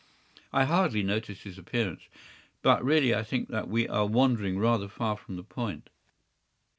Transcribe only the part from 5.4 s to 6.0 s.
point.